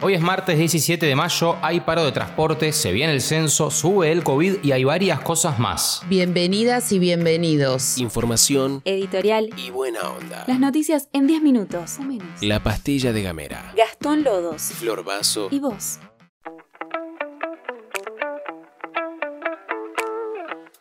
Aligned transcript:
Hoy 0.00 0.14
es 0.14 0.20
martes 0.20 0.56
17 0.56 1.06
de 1.06 1.16
mayo, 1.16 1.56
hay 1.60 1.80
paro 1.80 2.04
de 2.04 2.12
transporte, 2.12 2.72
se 2.72 2.92
viene 2.92 3.12
el 3.14 3.20
censo, 3.20 3.68
sube 3.68 4.12
el 4.12 4.22
COVID 4.22 4.58
y 4.62 4.70
hay 4.70 4.84
varias 4.84 5.18
cosas 5.20 5.58
más. 5.58 6.02
Bienvenidas 6.08 6.92
y 6.92 7.00
bienvenidos. 7.00 7.98
Información 7.98 8.80
Editorial. 8.84 9.50
y 9.56 9.70
buena 9.70 10.02
onda. 10.02 10.44
Las 10.46 10.60
noticias 10.60 11.08
en 11.12 11.26
10 11.26 11.42
minutos 11.42 11.98
o 11.98 12.02
menos. 12.02 12.28
La 12.40 12.62
pastilla 12.62 13.12
de 13.12 13.22
Gamera. 13.22 13.74
Gastón 13.76 14.22
Lodos. 14.22 14.62
Flor 14.78 15.02
Vaso. 15.02 15.48
¿Y 15.50 15.58
vos? 15.58 15.98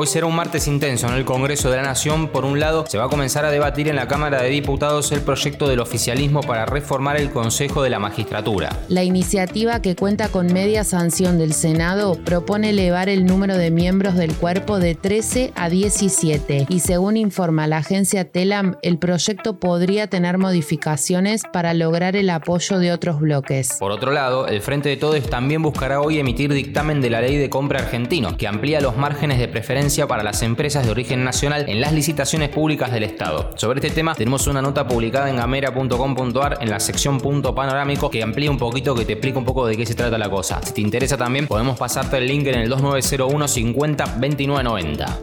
Hoy 0.00 0.06
será 0.06 0.24
un 0.24 0.34
martes 0.34 0.66
intenso 0.66 1.08
en 1.08 1.12
el 1.12 1.26
Congreso 1.26 1.68
de 1.70 1.76
la 1.76 1.82
Nación. 1.82 2.28
Por 2.28 2.46
un 2.46 2.58
lado, 2.58 2.86
se 2.88 2.96
va 2.96 3.04
a 3.04 3.08
comenzar 3.10 3.44
a 3.44 3.50
debatir 3.50 3.86
en 3.86 3.96
la 3.96 4.08
Cámara 4.08 4.40
de 4.40 4.48
Diputados 4.48 5.12
el 5.12 5.20
proyecto 5.20 5.68
del 5.68 5.78
oficialismo 5.78 6.40
para 6.40 6.64
reformar 6.64 7.18
el 7.18 7.30
Consejo 7.30 7.82
de 7.82 7.90
la 7.90 7.98
Magistratura. 7.98 8.70
La 8.88 9.02
iniciativa, 9.02 9.82
que 9.82 9.96
cuenta 9.96 10.30
con 10.30 10.54
media 10.54 10.84
sanción 10.84 11.36
del 11.36 11.52
Senado, 11.52 12.14
propone 12.24 12.70
elevar 12.70 13.10
el 13.10 13.26
número 13.26 13.58
de 13.58 13.70
miembros 13.70 14.14
del 14.14 14.32
cuerpo 14.32 14.78
de 14.78 14.94
13 14.94 15.52
a 15.54 15.68
17 15.68 16.64
y 16.70 16.80
según 16.80 17.18
informa 17.18 17.66
la 17.66 17.76
agencia 17.76 18.24
TELAM, 18.24 18.76
el 18.80 18.96
proyecto 18.96 19.58
podría 19.58 20.06
tener 20.06 20.38
modificaciones 20.38 21.42
para 21.52 21.74
lograr 21.74 22.16
el 22.16 22.30
apoyo 22.30 22.78
de 22.78 22.90
otros 22.92 23.20
bloques. 23.20 23.76
Por 23.78 23.92
otro 23.92 24.12
lado, 24.12 24.46
el 24.46 24.62
Frente 24.62 24.88
de 24.88 24.96
Todos 24.96 25.28
también 25.28 25.60
buscará 25.60 26.00
hoy 26.00 26.18
emitir 26.18 26.54
dictamen 26.54 27.02
de 27.02 27.10
la 27.10 27.20
ley 27.20 27.36
de 27.36 27.50
compra 27.50 27.80
argentino, 27.80 28.38
que 28.38 28.48
amplía 28.48 28.80
los 28.80 28.96
márgenes 28.96 29.38
de 29.38 29.48
preferencia 29.48 29.89
para 29.90 30.22
las 30.22 30.42
empresas 30.42 30.84
de 30.84 30.92
origen 30.92 31.24
nacional 31.24 31.64
en 31.68 31.80
las 31.80 31.92
licitaciones 31.92 32.48
públicas 32.48 32.92
del 32.92 33.02
Estado. 33.02 33.50
Sobre 33.56 33.80
este 33.80 33.90
tema 33.90 34.14
tenemos 34.14 34.46
una 34.46 34.62
nota 34.62 34.86
publicada 34.86 35.28
en 35.28 35.36
gamera.com.ar 35.36 36.58
en 36.60 36.70
la 36.70 36.78
sección 36.78 37.18
punto 37.18 37.52
panorámico 37.56 38.08
que 38.08 38.22
amplía 38.22 38.52
un 38.52 38.56
poquito, 38.56 38.94
que 38.94 39.04
te 39.04 39.14
explica 39.14 39.38
un 39.38 39.44
poco 39.44 39.66
de 39.66 39.76
qué 39.76 39.84
se 39.84 39.96
trata 39.96 40.16
la 40.16 40.30
cosa. 40.30 40.60
Si 40.62 40.74
te 40.74 40.80
interesa 40.80 41.16
también, 41.16 41.48
podemos 41.48 41.76
pasarte 41.76 42.18
el 42.18 42.28
link 42.28 42.46
en 42.46 42.60
el 42.60 42.68
2901 42.68 43.48
50 43.48 44.04
2990. 44.04 45.18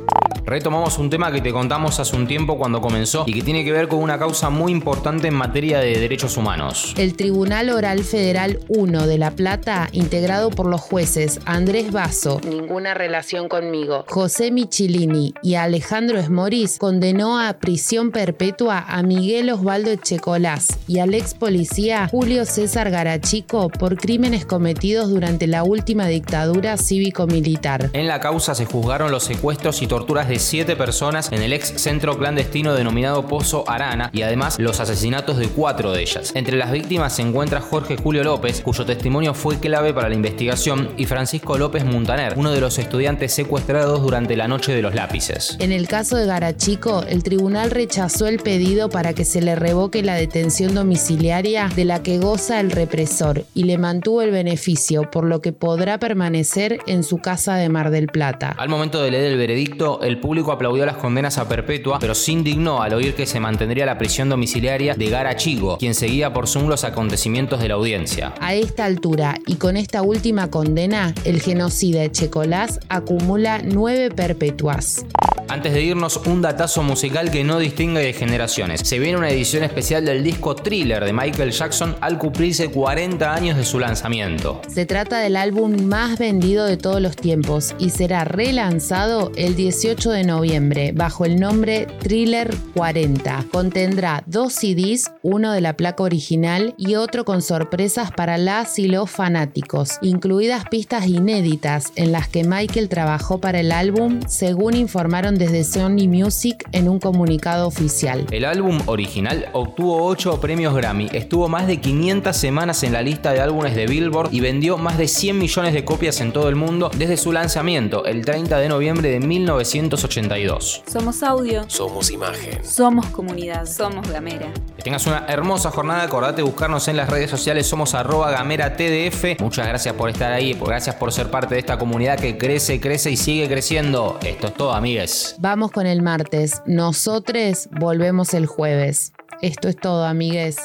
Retomamos 0.47 0.97
un 0.97 1.09
tema 1.09 1.29
que 1.29 1.41
te 1.41 1.51
contamos 1.51 1.99
hace 1.99 2.15
un 2.15 2.25
tiempo 2.25 2.57
cuando 2.57 2.79
comenzó 2.79 3.25
y 3.27 3.33
que 3.33 3.41
tiene 3.41 3.65
que 3.65 3.73
ver 3.73 3.89
con 3.89 3.99
una 3.99 4.17
causa 4.17 4.49
muy 4.49 4.71
importante 4.71 5.27
en 5.27 5.33
materia 5.33 5.79
de 5.79 5.99
derechos 5.99 6.37
humanos. 6.37 6.93
El 6.95 7.17
Tribunal 7.17 7.69
Oral 7.69 8.01
Federal 8.05 8.59
1 8.69 9.07
de 9.07 9.17
La 9.17 9.31
Plata, 9.31 9.89
integrado 9.91 10.49
por 10.49 10.67
los 10.67 10.79
jueces 10.79 11.41
Andrés 11.43 11.91
Basso, 11.91 12.39
ninguna 12.47 12.93
relación 12.93 13.49
conmigo, 13.49 14.05
José 14.07 14.51
Michilini 14.51 15.33
y 15.43 15.55
Alejandro 15.55 16.17
Esmoris, 16.17 16.77
condenó 16.77 17.41
a 17.41 17.51
prisión 17.51 18.11
perpetua 18.11 18.85
a 18.87 19.03
Miguel 19.03 19.49
Osvaldo 19.49 19.91
Echecolás 19.91 20.79
y 20.87 20.99
al 20.99 21.13
ex 21.13 21.33
policía 21.33 22.07
Julio 22.09 22.45
César 22.45 22.89
Garachico 22.89 23.67
por 23.67 23.97
crímenes 23.97 24.45
cometidos 24.45 25.09
durante 25.09 25.45
la 25.45 25.65
última 25.65 26.07
dictadura 26.07 26.77
cívico-militar. 26.77 27.89
En 27.91 28.07
la 28.07 28.21
causa 28.21 28.55
se 28.55 28.63
juzgaron 28.63 29.11
los 29.11 29.25
secuestros 29.25 29.81
y 29.81 29.87
torturas 29.87 30.29
de 30.29 30.36
siete 30.39 30.75
personas 30.75 31.31
en 31.31 31.41
el 31.41 31.53
ex 31.53 31.73
centro 31.81 32.17
clandestino 32.17 32.73
denominado 32.73 33.27
Pozo 33.27 33.63
Arana 33.67 34.09
y 34.13 34.21
además 34.21 34.57
los 34.59 34.79
asesinatos 34.79 35.37
de 35.37 35.47
cuatro 35.47 35.91
de 35.91 36.01
ellas. 36.01 36.31
Entre 36.35 36.57
las 36.57 36.71
víctimas 36.71 37.15
se 37.15 37.21
encuentra 37.21 37.61
Jorge 37.61 37.97
Julio 37.97 38.23
López, 38.23 38.61
cuyo 38.61 38.85
testimonio 38.85 39.33
fue 39.33 39.59
clave 39.59 39.93
para 39.93 40.09
la 40.09 40.15
investigación, 40.15 40.89
y 40.97 41.05
Francisco 41.05 41.57
López 41.57 41.85
Montaner, 41.85 42.33
uno 42.35 42.51
de 42.51 42.61
los 42.61 42.77
estudiantes 42.77 43.33
secuestrados 43.33 44.01
durante 44.01 44.35
la 44.35 44.47
Noche 44.47 44.73
de 44.73 44.81
los 44.81 44.95
Lápices. 44.95 45.57
En 45.59 45.71
el 45.71 45.87
caso 45.87 46.17
de 46.17 46.25
Garachico, 46.25 47.03
el 47.03 47.23
tribunal 47.23 47.71
rechazó 47.71 48.27
el 48.27 48.39
pedido 48.39 48.89
para 48.89 49.13
que 49.13 49.25
se 49.25 49.41
le 49.41 49.55
revoque 49.55 50.03
la 50.03 50.15
detención 50.15 50.75
domiciliaria 50.75 51.69
de 51.75 51.85
la 51.85 52.03
que 52.03 52.19
goza 52.19 52.59
el 52.59 52.71
represor 52.71 53.45
y 53.53 53.63
le 53.63 53.77
mantuvo 53.77 54.21
el 54.21 54.31
beneficio, 54.31 55.09
por 55.09 55.25
lo 55.25 55.41
que 55.41 55.53
podrá 55.53 55.99
permanecer 55.99 56.79
en 56.87 57.03
su 57.03 57.17
casa 57.17 57.55
de 57.55 57.69
Mar 57.69 57.91
del 57.91 58.07
Plata. 58.07 58.55
Al 58.57 58.69
momento 58.69 59.01
de 59.01 59.11
leer 59.11 59.31
el 59.31 59.37
veredicto, 59.37 60.01
el 60.01 60.19
público 60.27 60.51
aplaudió 60.51 60.85
las 60.85 60.97
condenas 60.97 61.37
a 61.37 61.47
perpetua, 61.47 61.99
pero 62.01 62.13
se 62.13 62.33
indignó 62.33 62.81
al 62.81 62.93
oír 62.93 63.15
que 63.15 63.25
se 63.25 63.39
mantendría 63.39 63.85
la 63.85 63.97
prisión 63.97 64.27
domiciliaria 64.27 64.93
de 64.93 65.09
Gara 65.09 65.37
Chigo, 65.37 65.77
quien 65.77 65.95
seguía 65.95 66.33
por 66.33 66.49
Zoom 66.49 66.67
los 66.67 66.83
acontecimientos 66.83 67.61
de 67.61 67.69
la 67.69 67.75
audiencia. 67.75 68.33
A 68.41 68.53
esta 68.53 68.83
altura 68.83 69.37
y 69.47 69.55
con 69.55 69.77
esta 69.77 70.01
última 70.01 70.49
condena, 70.51 71.13
el 71.23 71.41
genocida 71.41 72.03
Echecolás 72.03 72.81
acumula 72.89 73.61
nueve 73.63 74.11
perpetuas. 74.11 75.05
Antes 75.49 75.73
de 75.73 75.81
irnos, 75.81 76.17
un 76.25 76.41
datazo 76.41 76.83
musical 76.83 77.31
que 77.31 77.45
no 77.45 77.57
distingue 77.57 78.01
de 78.01 78.11
generaciones. 78.11 78.81
Se 78.83 78.99
viene 78.99 79.17
una 79.17 79.29
edición 79.29 79.63
especial 79.63 80.03
del 80.03 80.21
disco 80.21 80.55
Thriller 80.55 81.05
de 81.05 81.13
Michael 81.13 81.51
Jackson 81.51 81.95
al 82.01 82.17
cumplirse 82.17 82.69
40 82.69 83.33
años 83.33 83.55
de 83.55 83.63
su 83.63 83.79
lanzamiento. 83.79 84.61
Se 84.67 84.85
trata 84.85 85.19
del 85.19 85.37
álbum 85.37 85.85
más 85.85 86.19
vendido 86.19 86.65
de 86.65 86.75
todos 86.75 87.01
los 87.01 87.15
tiempos 87.15 87.73
y 87.79 87.91
será 87.91 88.25
relanzado 88.25 89.31
el 89.37 89.55
18 89.55 90.11
de 90.11 90.25
noviembre 90.25 90.91
bajo 90.93 91.23
el 91.23 91.39
nombre 91.39 91.87
Thriller 91.99 92.53
40. 92.75 93.45
Contendrá 93.49 94.23
dos 94.25 94.51
CDs, 94.51 95.11
uno 95.21 95.53
de 95.53 95.61
la 95.61 95.77
placa 95.77 96.03
original 96.03 96.75
y 96.77 96.95
otro 96.95 97.23
con 97.23 97.41
sorpresas 97.41 98.11
para 98.11 98.37
las 98.37 98.77
y 98.79 98.89
los 98.89 99.09
fanáticos, 99.09 99.97
incluidas 100.01 100.65
pistas 100.69 101.07
inéditas 101.07 101.93
en 101.95 102.11
las 102.11 102.27
que 102.27 102.43
Michael 102.43 102.89
trabajó 102.89 103.39
para 103.39 103.61
el 103.61 103.71
álbum, 103.71 104.19
según 104.27 104.75
informaron 104.75 105.36
desde 105.37 105.63
Sony 105.63 106.07
Music 106.07 106.67
en 106.71 106.89
un 106.89 106.99
comunicado 106.99 107.67
oficial. 107.67 108.25
El 108.31 108.45
álbum 108.45 108.79
original 108.85 109.49
obtuvo 109.53 110.05
8 110.05 110.39
premios 110.39 110.75
Grammy, 110.75 111.09
estuvo 111.13 111.47
más 111.47 111.67
de 111.67 111.79
500 111.81 112.35
semanas 112.35 112.83
en 112.83 112.93
la 112.93 113.01
lista 113.01 113.31
de 113.31 113.41
álbumes 113.41 113.75
de 113.75 113.87
Billboard 113.87 114.33
y 114.33 114.39
vendió 114.39 114.77
más 114.77 114.97
de 114.97 115.07
100 115.07 115.37
millones 115.37 115.73
de 115.73 115.85
copias 115.85 116.21
en 116.21 116.31
todo 116.33 116.49
el 116.49 116.55
mundo 116.55 116.91
desde 116.97 117.17
su 117.17 117.31
lanzamiento 117.31 118.05
el 118.05 118.25
30 118.25 118.59
de 118.59 118.69
noviembre 118.69 119.09
de 119.09 119.19
1982. 119.19 120.83
Somos 120.91 121.23
audio. 121.23 121.65
Somos 121.67 122.11
imagen. 122.11 122.63
Somos 122.63 123.07
comunidad. 123.07 123.65
Somos 123.65 124.09
gamera. 124.09 124.51
Que 124.75 124.83
tengas 124.83 125.05
una 125.07 125.25
hermosa 125.27 125.71
jornada, 125.71 126.03
acordate 126.03 126.37
de 126.37 126.43
buscarnos 126.43 126.87
en 126.87 126.97
las 126.97 127.09
redes 127.09 127.29
sociales, 127.29 127.67
somos 127.67 127.93
arroba 127.93 128.31
gamera 128.31 128.75
TDF. 128.75 129.39
Muchas 129.39 129.67
gracias 129.67 129.93
por 129.95 130.09
estar 130.09 130.31
ahí, 130.31 130.53
gracias 130.53 130.95
por 130.95 131.11
ser 131.11 131.29
parte 131.29 131.55
de 131.55 131.59
esta 131.59 131.77
comunidad 131.77 132.19
que 132.19 132.37
crece, 132.37 132.79
crece 132.79 133.11
y 133.11 133.17
sigue 133.17 133.47
creciendo. 133.47 134.19
Esto 134.23 134.47
es 134.47 134.53
todo, 134.53 134.73
amigues. 134.73 135.26
Vamos 135.39 135.71
con 135.71 135.85
el 135.87 136.01
martes. 136.01 136.61
Nosotros 136.65 137.69
volvemos 137.79 138.33
el 138.33 138.45
jueves. 138.45 139.13
Esto 139.41 139.67
es 139.67 139.75
todo, 139.75 140.05
amigues. 140.05 140.57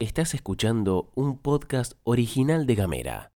Estás 0.00 0.34
escuchando 0.34 1.10
un 1.14 1.38
podcast 1.38 1.92
original 2.04 2.66
de 2.66 2.74
Gamera. 2.74 3.30